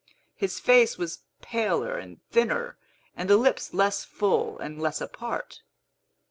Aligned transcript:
His 0.35 0.59
face 0.59 0.97
was 0.97 1.19
paler 1.43 1.95
and 1.95 2.23
thinner, 2.31 2.75
and 3.15 3.29
the 3.29 3.37
lips 3.37 3.71
less 3.71 4.03
full 4.03 4.57
and 4.57 4.81
less 4.81 4.99
apart. 4.99 5.61